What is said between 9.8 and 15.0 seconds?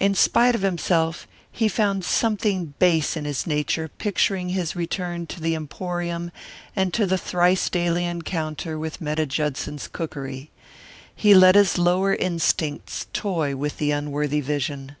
cookery. He let his lower instincts toy with the unworthy vision.